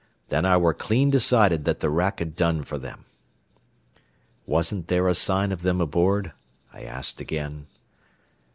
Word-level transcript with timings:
Then 0.29 0.45
I 0.45 0.57
ware 0.57 0.73
clean 0.73 1.11
decided 1.11 1.63
that 1.65 1.79
the 1.79 1.87
wrack 1.91 2.17
had 2.17 2.35
done 2.35 2.63
fer 2.63 2.79
them." 2.79 3.05
"Wasn't 4.47 4.87
there 4.87 5.07
a 5.07 5.13
sign 5.13 5.51
of 5.51 5.61
them 5.61 5.79
aboard?" 5.79 6.31
I 6.73 6.81
asked 6.81 7.21
again. 7.21 7.67